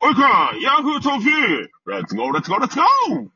[0.00, 1.18] おいか、ヤフートー
[1.84, 3.28] クレッツゴーレッツゴーレッツゴー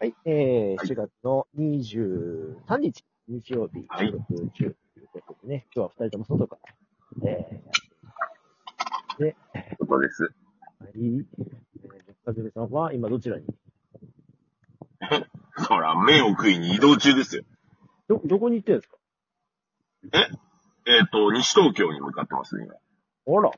[0.00, 6.58] はい、えー、はい4月の23日、日曜日、はい収録中ということでね、今日は二人とも外か
[7.22, 9.36] ら、えー、で、
[9.88, 10.22] そうです。
[10.24, 11.24] はい、えー、
[12.24, 13.44] かずるさんは今どちらに？
[15.68, 17.44] ほら、麺を食いに移動中ですよ。
[18.08, 18.98] ど、どこに行ってるんですか？
[20.86, 21.02] え？
[21.04, 22.74] っ、と、西東京に向かってます、今。
[22.74, 23.52] あら。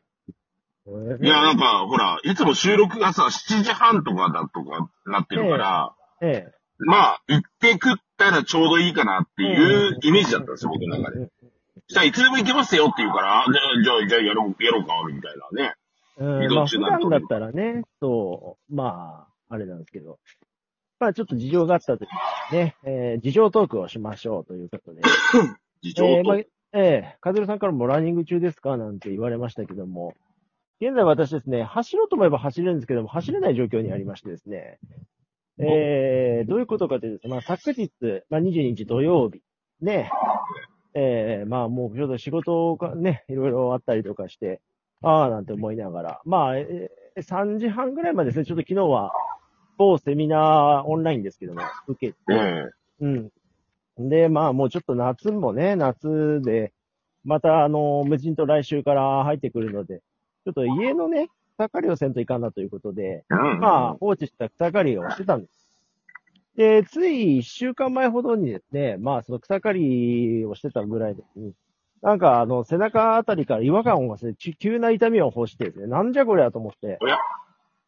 [0.86, 1.24] えー。
[1.24, 6.52] いや、なんか、ほら、いつも収録がさ、7時半とかだとかなってるから、ええ。
[6.78, 11.28] まあ、行って食ったらちょうどいいかなっていうイメージだったんですよ、僕の中で。
[11.88, 15.74] じゃあ、いつでも行けますよって言うから、じゃあ、じゃあ、じゃあやろう、やろうか、みたいなね。
[16.18, 20.18] うん、移まあ普動中なんと段だったらね、そう、まあ、あれなんですけど、
[20.98, 22.08] まあちょっと事情があったとき
[22.52, 25.02] にね、えー、事情トークをしましょうということで、
[25.82, 26.08] 事情と。
[26.08, 30.14] えーまあ、ええカズルさんからもランニング中ですかなんて言われましたけども、
[30.82, 34.80] 現在私ですね、走ろうと思えば走れるんですけども、走れない状況にありましてですね、
[35.58, 37.92] えー、どういうことかというと、まあ昨日、
[38.28, 39.42] まあ22日土曜日、
[39.80, 40.10] ね、
[40.94, 44.60] えー、まあもうちょっと仕事がね、いろいろあったりとかして、
[45.02, 49.12] ああなんて思いながら、まあ、えー3時半ぐらいまでですね、ちょっと昨日は、
[49.76, 52.64] 某セミナーオンラインですけども、受けて、え
[53.00, 53.30] うん。
[54.08, 56.72] で、まあもうちょっと夏もね、夏で、
[57.24, 60.00] またあの、無人と来週から入ってくるので、
[60.44, 63.24] ちょっと家のね、草刈りをせんといかんなということで。
[63.28, 65.68] まあ放置した草刈りをしてたんです。
[66.56, 71.52] で、つい一週間前ほどにですね、まあその草刈りをしてたぐらいですね、
[72.02, 77.18] なんかあの背中あたりから違和感を忘れ、ち急な痛みを欲してですね、なんじゃこりゃと思っておや、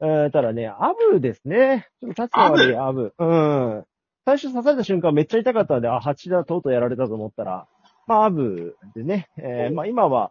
[0.00, 1.88] えー、ただね、アブですね。
[2.00, 3.12] ちょっと立つの悪いアブ？
[3.18, 3.84] うん。
[4.24, 7.66] 最初刺された瞬間めっちゃ痛かったんで、あ、蜂だ、とうとうやられたと思ったら、
[8.06, 10.30] まあ、アブでね、えーまあ今は、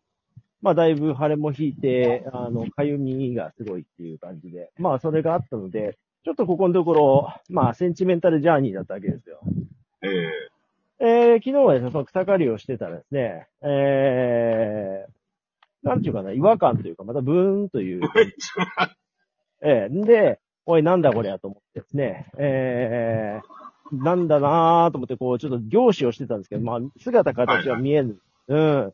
[0.63, 9.41] まあだいぶ腫れも引いて、あの、かゆみがすごいっていう感じで、まあそれがあったので、ちょっとここのところ、まあセンチメンタルジャーニーだったわけですよ。
[10.01, 10.07] え
[10.99, 18.01] ええー、昨日はですね、その草刈りをしてたらですね、えー、なんていうかな、違和感というか、またブーンという
[19.61, 28.17] ええんで、おい、なんだこりゃと思ってですね、ええなんだなーと思って、こう、ちょっと凝視をしてたんですけど、まあ、姿形は見えぬ。
[28.47, 28.85] うん。
[28.85, 28.93] うん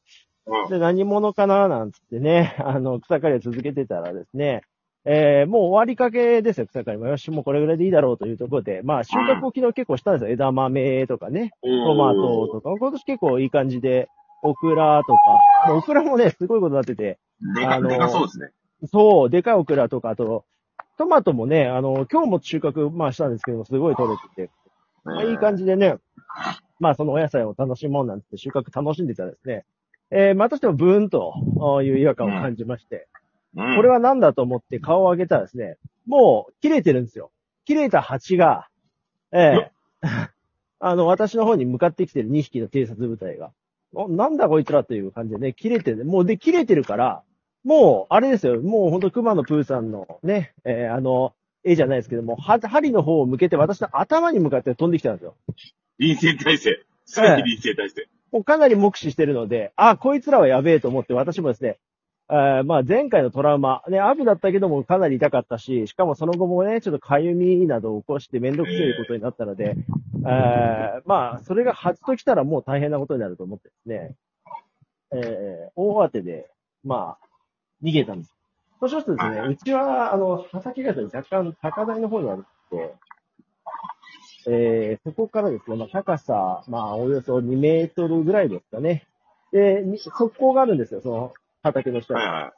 [0.69, 4.61] で、何者かななんつってね、 あの、草刈りを続けてたらですね、
[5.05, 7.07] えー、もう終わりかけですよ、草刈りも。
[7.07, 10.29] よし、もうこれぐらいでいいだろうというところで、まあ、収穫を昨日結構したんですよ。
[10.29, 12.71] 枝豆とかね、トマトとか。
[12.77, 14.09] 今年結構いい感じで、
[14.43, 17.17] オクラとか、オクラもね、すごいことになってて、
[17.55, 18.49] でか、あのでかそうですね。
[18.91, 20.45] そう、でかいオクラとか、あと、
[20.97, 24.51] トマトもね、あの、今日も収穫、まあしたんですけども、すごい取れてて、
[25.03, 25.97] まあ、いい感じでね、
[26.79, 29.65] まあそのお野菜を楽しもうなんて収穫楽しんでたらですね、
[30.11, 33.07] えー、またしてもブーンという違和感を感じまして、
[33.55, 35.77] うん、これは何だと思って顔を上げたらですね、
[36.07, 37.31] もう切れてるんですよ。
[37.65, 38.67] 切れた蜂が、
[39.31, 39.71] ええ
[40.79, 43.51] あの、私の方に向かってきてる2匹の偵察部隊が、
[43.93, 46.05] おなんだこいつらという感じでね、切れてる。
[46.05, 47.23] もうで、切れてるから、
[47.63, 51.33] もう、あれですよ、もうほんと熊野プーさんのね、えーあの、
[51.63, 55.35] 絵じゃないですけども、は針の方を向けて私の頭に向かって飛んできたんですよ。
[55.97, 56.79] 臨戦態勢。
[57.05, 58.03] すべて臨戦態勢。
[58.03, 61.77] もうかなり目視してるので、あ、こいつらはやべえと思って私もですね、
[62.31, 69.75] えーまあ前回のトラウマ、ね、アブだったけどもかなり痛かったし、しかもその後もね、ちょっと痒みなどを起こしてめんどくせえことになったので、
[70.17, 74.15] えーまあそれが初と来たらもう大変なことになると思ってですね、
[75.11, 76.49] えー大慌てで、
[76.83, 77.25] まあ、
[77.83, 78.35] 逃げたんです。
[78.79, 82.95] そうしますとですね、うちは、あの、畑が若干高台の方にあるって、
[84.47, 89.07] えーそこからですね、まあ、高さ、まあ、およそ2メートルぐらいですかね。
[89.51, 91.33] で、に側溝があるんですよ、その
[91.63, 92.19] 畑の下に。
[92.19, 92.53] はいは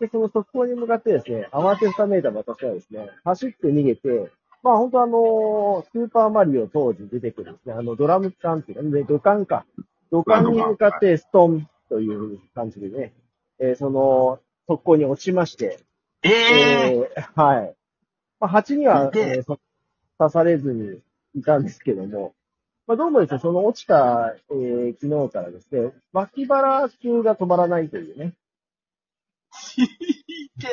[0.00, 4.30] で、その側溝に向かってですね、慌てふためいた私はですね、走って逃げて、
[4.62, 9.64] まあ本当あのスーパーマリオ当時出てくるですね、あのドラム缶っていうか、ね、土管か。
[10.10, 13.12] 土管に向かってストンという感じでね、
[13.58, 15.78] えーその側溝に落ちまして、
[16.24, 16.28] い。
[16.28, 17.74] えええーはい。
[18.40, 19.58] まあ、蜂には、痛ええーそ
[20.16, 21.00] 刺されずに
[21.34, 22.34] いたんですけども、
[22.86, 29.82] まあ、どうもですね、その落ちた、えー昨日からですね、脇腹痛が止まらないというね、ー。
[29.84, 29.88] い
[30.60, 30.68] け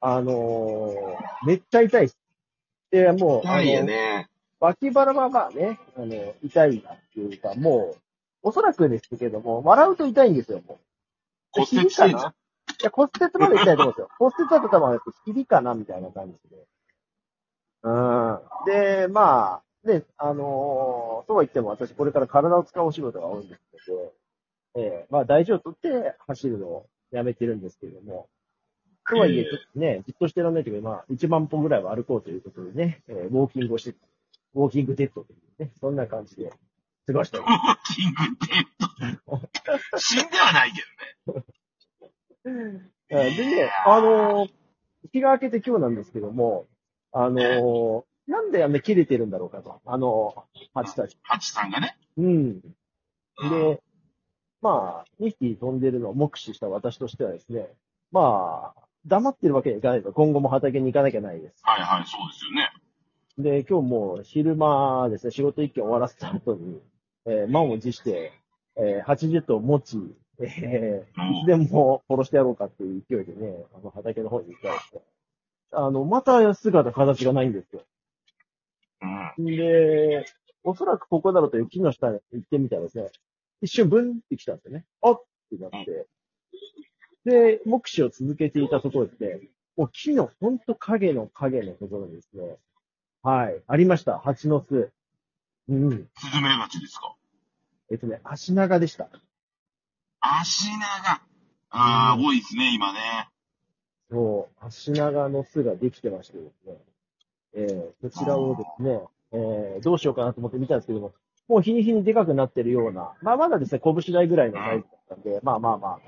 [0.00, 2.18] あのーめっちゃ痛いです。
[2.90, 4.28] で、もう、あ痛いよの、ね。
[4.60, 8.00] 脇腹はまあね、あの、痛いなっていうか、もう、
[8.42, 10.78] おそらくですけども、笑うと痛いんですよ、もう。
[11.52, 12.30] 骨折してんじゃん。
[12.30, 14.08] いや、骨折まで痛いと思うんですよ。
[14.18, 16.66] 骨折だと多分ひびかなみたいな感じで。
[17.84, 18.38] うん。
[18.66, 24.12] で、まあ、ね、あのーそうは言っても私これから体を使うお仕事が多いんですけど、
[24.76, 28.28] ええまあ大事をとって走るのをやめてるんですけれども、
[29.08, 33.96] とはいえ、ちょっとね、じっとしてらんないというか、まあ、1万歩ぐらいは歩こうということでね、えーウォーキングをして、
[34.54, 36.50] ウォーキングデッドというね、そんな感じで
[37.06, 38.16] 過ごしてまウォーキング
[38.46, 39.18] デッ
[39.92, 39.98] ド。
[39.98, 41.38] 死んではないけど
[42.50, 42.90] ね。
[43.36, 44.50] でね、あのー
[45.12, 46.66] 日が明けて今日なんですけども、
[47.14, 49.82] あのーなんであんな切れてるんだろうかと。
[49.84, 51.18] あのー、ハチたち。
[51.22, 51.98] ハチさんがね。
[52.16, 52.26] うん。
[52.26, 53.82] うんで、
[54.62, 57.68] まあ、2匹飛んでるのを目視した私としてはですね、
[58.12, 60.12] まあ、黙ってるわけにはいかないと。
[60.12, 61.60] 今後も畑に行かなきゃないです。
[61.64, 62.72] はいはい、そうですよね。
[63.62, 66.80] で、今日もう昼間ですね、仕事一件終わらせた後に、
[67.26, 68.32] えー満を持して、
[68.76, 69.98] えー80頭持ち、
[70.38, 75.00] えーいつでも殺してやろうかっていう勢いでね、あの畑の方に行ったらですね、
[75.76, 77.82] あの、また姿形がないんですよ。
[79.36, 79.44] うん。
[79.46, 80.24] で、
[80.62, 83.10] おそらくここだろうという木の下に行ってみたらですね、
[83.60, 84.84] 一瞬ブンって来たんですよね。
[85.02, 86.06] あっってなって。
[87.24, 89.40] で、目視を続けていたところですね、
[89.76, 92.58] もう木のほんと影の影のところにですね、
[93.22, 94.18] はい、ありました。
[94.18, 94.92] 蜂の巣。
[95.68, 96.08] うん。
[96.18, 97.14] スズメバチですか？
[97.90, 99.08] えっとね、足長でした。
[100.20, 101.22] 足長。
[101.70, 103.28] ああ、多いですね、今ね。
[104.14, 106.76] そう、足長の巣ができてましてですね、
[107.54, 109.00] えー、こちらをですね、
[109.32, 111.12] えー、どうしようかなと思って見たんですけども、
[111.48, 115.98] もう日に日にでかくなってるような、まあまだですね、拳台ぐらいのサイズだったんで、まあまあまあ、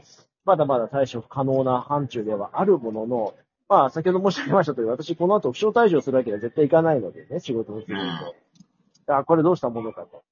[0.45, 3.35] まだまだ対処可能な範疇ではあるものの、
[3.69, 9.13] まあ先ほど申し上げましたとおり、私この後負傷退場するわけには絶対いかないのでね、仕事をするんで。
[9.13, 10.23] あ、これどうしたものかと。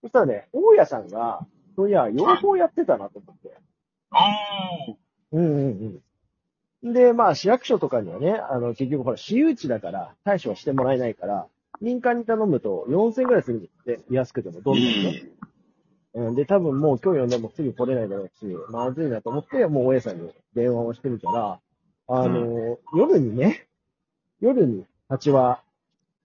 [0.00, 1.46] そしたらね、大家さんが、
[1.76, 3.54] そういや、養蜂やってたなと思って。
[4.10, 4.96] おー。
[5.32, 6.02] うんうんうん。
[6.82, 11.46] で、まあ、市役所とかにはね、あの、結局ほら、私有地だから、対処はしてもらえないから、
[11.80, 15.22] 民間に頼むと4000ぐらいするんで安くても、どんどんね。
[16.12, 21.60] うん、で、多分もう今日呼んでもすぐ来れないだろうし、まずいなと思って、もう大家さんに電話をしてみたら、
[22.08, 23.68] あの、夜にね、
[24.40, 25.62] 夜に蜂は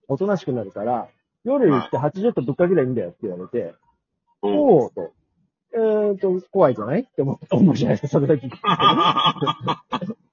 [0.07, 1.07] おとなしくなるから、
[1.43, 3.75] 夜行って80とぶっかけりゃいいんだよって言われて、
[4.41, 4.51] おー。
[4.51, 5.13] おーと、
[5.73, 10.15] えーと、怖いじゃないって思って、思うじゃないですか、それだけ聞くとね。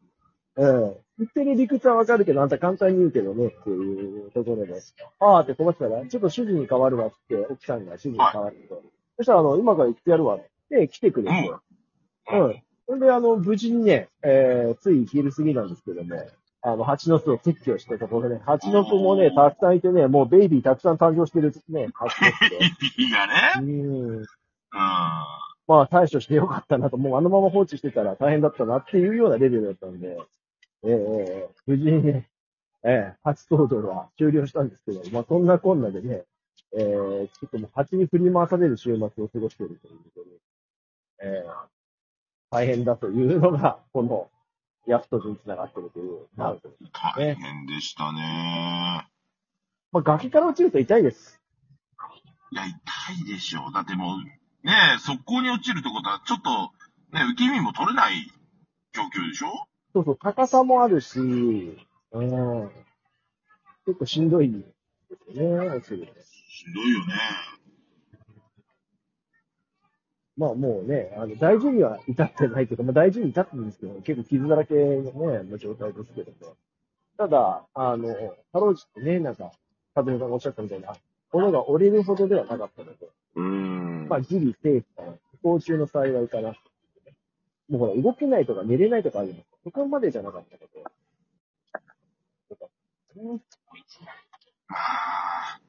[0.57, 0.97] うん。
[1.19, 4.81] 言ってる理屈はわかるけど、あんた簡単に言うけどね、っていうところで。
[5.21, 8.83] あーって困ってたら、ちょっと主人に変わるわって、奥さんが主人に変わると。
[9.19, 11.53] そしたら、あの、今から行ってやるわって来てくれて。
[12.33, 12.63] うん。
[12.87, 16.17] それで、あの、無事にね、えー、つい昼過ぎなんですけども、
[16.63, 22.57] あの、蜂の巣を撤去してところでね、蜂の子もね、たくさんいてね、もうベイビーたくさん誕生してるね、蜂の巣で。
[23.03, 23.33] いいがね。
[23.59, 24.17] うん。
[24.19, 24.27] うん。
[25.67, 30.19] まあ、対処してよかったなと、もうあのまま放置してたら大変だったなっていうようなレベルだったんで、
[30.85, 32.29] ええええ無事にね、
[32.85, 36.25] ええ初登場は終了したんですけど、まあそんなこんなでね、
[36.77, 40.31] ええちょっともう蜂に振り回される週末を過ごしているということで、
[41.23, 41.51] ええ
[42.51, 44.31] 大変だというのが、この、
[44.87, 46.69] ヤフトにつながっているという、なると。
[46.93, 49.09] 大変でしたね。
[49.91, 51.41] まあ崖から落ちると痛いです。
[52.51, 52.75] いや、痛
[53.23, 53.73] いでしょう。
[53.73, 56.51] だってもう、ねえ、速攻に落ちるってことは、ちょっと、
[57.17, 58.31] ね、受け身も取れない
[58.93, 59.49] 状況でしょ？
[59.93, 62.71] そうそう、高さもあるし、うん。
[63.87, 64.59] 結構しんどいで
[65.35, 66.15] すよね、落ちると。
[66.15, 67.15] しんどいよね。
[70.37, 76.57] まあもうね、あの、大事には至ってないというか、まあ大事に至ってるんですけど、結構傷だらけのね、の状態ですけども。
[77.19, 78.15] ただ、あの、
[78.53, 79.53] かろうじてね、なんか、
[79.95, 80.95] 風間さんがおっしゃったみたいな、
[81.33, 84.09] 物が折れるほどではなかったので、うーん。
[84.09, 85.13] まあギリセーフかな。
[85.43, 86.55] 不幸中の幸いかな。
[87.69, 89.35] もうほら、動けないとか寝れないとかあるの。
[89.65, 90.85] そこまでじゃなかったので。
[93.17, 93.41] うん
[94.69, 95.61] まあ、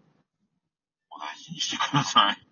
[1.12, 2.48] お大事にしてください。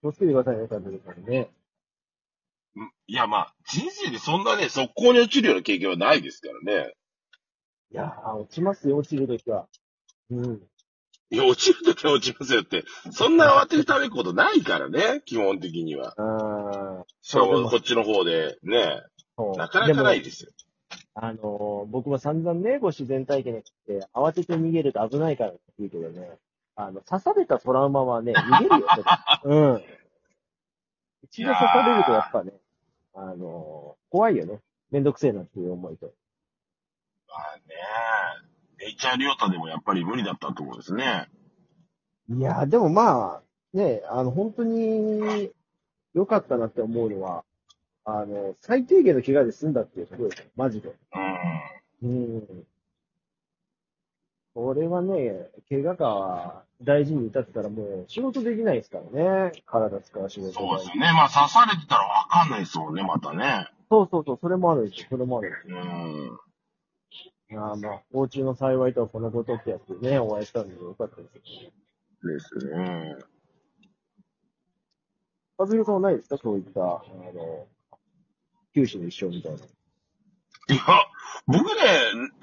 [0.00, 1.50] 気をつけてくださいね、風間さんね。
[2.76, 6.94] うんいや、まあ、人生でそんなね、速攻に落ちるような経験はないですからね。
[7.90, 9.68] いやー、落ちますよ、落ちるときは。
[10.30, 10.62] うん。
[11.30, 16.14] いや、落ちるときは落ちますよって、そんな慌てるためことないからね、基本的には。
[16.16, 19.02] あー、しかも、そうこっちの方で、ね。
[19.56, 20.52] なかなかないですよ。
[21.16, 26.38] あのー僕も散々ね、ご自然体験って、慌てて逃げると危ないからって言うけどね、
[26.76, 28.88] あの、刺されたトラウマはね、逃げるよ、
[29.44, 29.84] うん。
[31.22, 32.52] 一度刺されるとやっぱね、
[33.14, 34.60] あのー怖いよね。
[34.90, 36.06] めんどくせえなっていう思いと。
[37.28, 37.74] まあね、
[38.84, 41.28] ネイチャーリオタでもやっぱり無理だったと思うんですね。
[42.28, 45.50] いやー、でもまあ、ね、あの、本当に
[46.12, 47.44] 良かったなって思うのは、
[48.04, 50.44] あの、最低限の怪我で済んだっていうところですよ。
[50.56, 50.94] マジで。
[52.02, 52.10] うん。
[52.10, 52.64] うん。
[54.54, 59.52] これはね、怪我が大事に至ってたらもう仕事できないですからね。
[59.66, 61.12] 体使う仕事そうですよね。
[61.12, 63.68] まあ刺されてたらわかんないですもんね、またね。
[63.90, 65.06] そうそうそう、それもあるんですよ。
[65.10, 65.78] それもあるんですよ。
[65.78, 66.38] うん。
[67.54, 71.70] いやーまあ、大中の幸いとはこのことってやつでね、お会いしたんでよかったですよ。
[72.34, 73.14] ですね。
[75.56, 76.36] 和弘さんはないですか？
[76.36, 77.66] そういった、あの、
[78.74, 79.58] 九死の一生みたいな。
[79.58, 79.62] い
[80.76, 80.82] や、
[81.46, 81.72] 僕ね、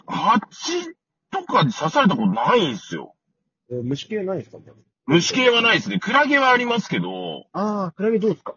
[0.08, 0.96] 蜂
[1.30, 3.14] とかに刺されたことないんですよ。
[3.70, 4.60] えー虫系はないですか？
[5.08, 6.00] 虫系はないですね。
[6.00, 8.56] クラゲはありますけど、ああ、クラゲどうですか？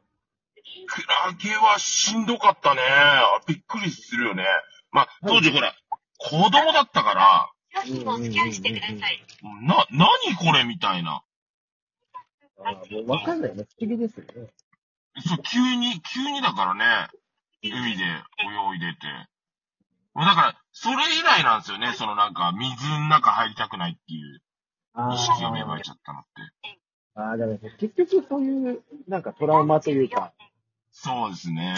[0.86, 2.80] クラゲはしんどかったね。
[3.48, 4.44] びっくりするよね。
[4.92, 5.74] まあ、当時ほら、
[6.24, 9.20] 子供だったから、商品をスキャンしてください。
[9.62, 11.22] な、なにこれみたいな。
[12.64, 13.64] あーもうわかんないね。
[13.64, 14.48] 不思議ですよね。
[15.20, 17.08] そう、急に、急にだからね、
[17.62, 19.06] 海で泳いでて。
[20.14, 24.40] もうだから、それ以来なんですよね、そのなんか、水の中入りたくないっていう
[24.94, 26.22] あ意識が芽生えちゃったのっ
[26.62, 26.78] て。
[27.16, 30.32] あー、だから結局そういう、なんかトラウマというか、
[30.90, 31.74] そうですね。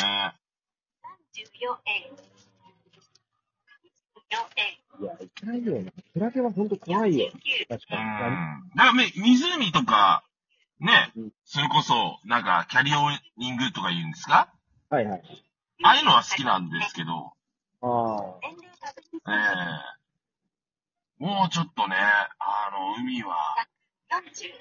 [1.35, 2.36] 34円。
[4.31, 5.03] 4円。
[5.03, 5.91] いや、いけないよな。
[6.13, 7.31] クラゲは本当怖いよ。
[7.69, 7.97] 確うん。
[7.99, 8.31] だか
[8.75, 8.79] に。
[8.79, 10.25] からめ、湖とか、
[10.81, 12.99] ねうん、それこそ、なんか、キャリオ
[13.37, 14.53] ニングとか言うんですか？
[14.91, 15.23] はいはい。
[15.83, 17.33] ああいうのは好きなんですけど、
[17.83, 17.87] あ
[18.43, 19.33] 年齢確え認
[21.21, 23.37] えもうちょっとね、あの、海は、
[24.11, 24.55] 40円。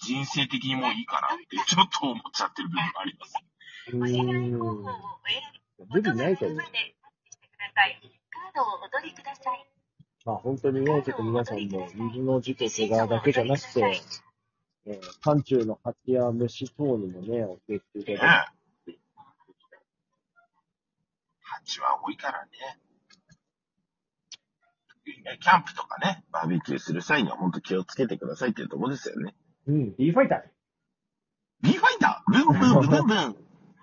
[0.00, 3.34] 人生的にもういいかなって、ちょっと思っちゃってる部分があります。
[3.36, 3.40] あ。
[3.92, 4.58] うん。
[4.58, 4.84] 方法をお
[5.26, 5.42] 選
[5.88, 6.64] びルビーないけどね
[8.54, 9.66] ドをお取りください。
[10.24, 14.00] まあ本当にね、ちょっと皆さんも水の事故、怪我だけじゃなくて、
[14.86, 18.54] えー、寒中の蜂や虫等にもね、お気をつけいただ
[18.86, 18.92] いて。
[18.92, 18.98] ね
[21.40, 22.50] 蜂は多いからね。
[25.04, 29.34] キャンプとかね、バーベキューする際には本当気をつけてくださいっていうところですよね。
[29.66, 30.42] うん、D ファイター。
[31.62, 32.32] ビーファイター？
[32.32, 33.43] ブンブンブンブンブン